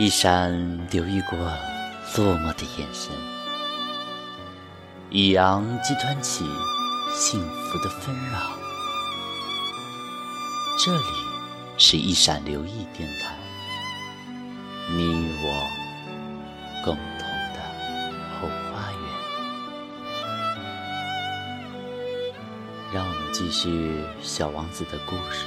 [0.00, 0.50] 一闪
[0.90, 3.12] 留意过落寞的眼神，
[5.10, 6.42] 一扬即端起
[7.12, 8.38] 幸福的纷扰。
[10.78, 11.04] 这里
[11.76, 13.36] 是一闪留意电台，
[14.88, 15.68] 你我
[16.82, 17.60] 共同的
[18.40, 19.00] 后花园。
[22.90, 25.44] 让我们继续小王子的故事。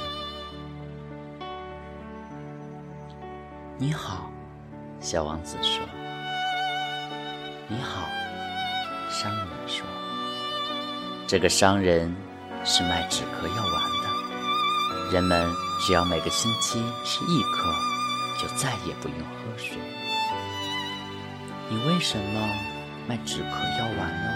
[3.78, 4.30] 你好。
[5.00, 5.84] 小王子说
[7.68, 8.08] ：“你好。”
[9.10, 9.86] 商人说
[11.28, 12.14] ：“这个商人
[12.64, 15.48] 是卖止咳药丸的，人们
[15.86, 17.72] 只要每个星期吃一颗，
[18.40, 19.76] 就再也不用喝水。
[21.68, 22.48] 你为什么
[23.06, 24.30] 卖止咳药丸呢？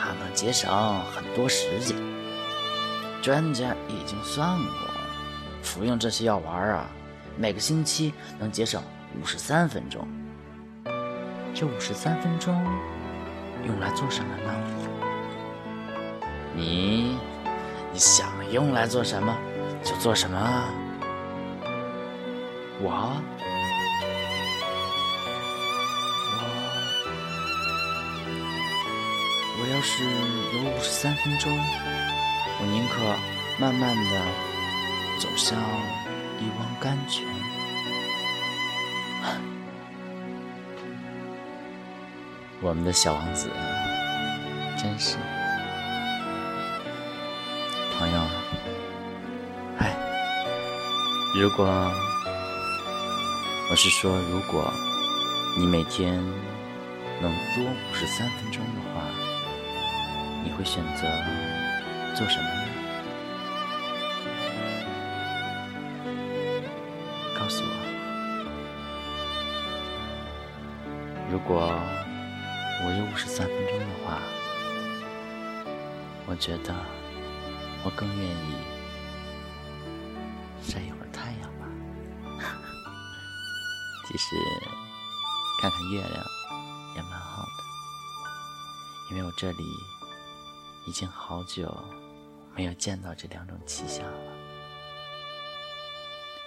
[0.00, 0.70] 它能节省
[1.14, 1.96] 很多时间。
[3.20, 4.88] 专家已经算过，
[5.60, 6.86] 服用这些药丸啊。”
[7.40, 8.82] 每个星期能节省
[9.22, 10.08] 五十三分钟，
[11.54, 12.52] 这五十三分钟
[13.64, 14.52] 用来做什么呢？
[16.56, 17.16] 你
[17.92, 19.38] 你想用来做什么
[19.84, 20.36] 就做什么。
[22.80, 22.90] 我
[26.34, 26.42] 我
[29.60, 30.02] 我要是
[30.56, 31.56] 有五十三分钟，
[32.60, 33.00] 我宁可
[33.60, 34.26] 慢慢的
[35.20, 35.56] 走向。
[36.40, 37.26] 一汪甘泉，
[42.60, 43.50] 我们的小王子
[44.80, 45.16] 真是
[47.98, 48.18] 朋友。
[49.78, 49.96] 哎，
[51.34, 51.66] 如果
[53.68, 54.72] 我是说，如果
[55.58, 56.14] 你每天
[57.20, 59.02] 能多五十三分钟的话，
[60.44, 61.02] 你会选择
[62.14, 62.77] 做什么呢？
[71.30, 71.60] 如果
[72.84, 74.22] 我有五十三分钟的话，
[76.26, 76.74] 我觉得
[77.84, 78.54] 我更愿意
[80.62, 81.68] 晒一会儿太阳吧。
[84.08, 84.36] 其实
[85.60, 86.26] 看看月亮
[86.96, 89.64] 也蛮好的，因为我这里
[90.86, 91.76] 已经好久
[92.54, 94.32] 没有见到这两种气象了。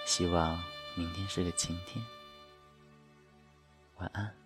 [0.04, 0.60] 希望。
[0.94, 2.04] 明天是个晴天，
[3.96, 4.41] 晚安。